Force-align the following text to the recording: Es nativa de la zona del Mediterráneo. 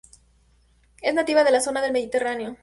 Es 1.03 1.13
nativa 1.13 1.43
de 1.43 1.51
la 1.51 1.61
zona 1.61 1.79
del 1.83 1.91
Mediterráneo. 1.91 2.57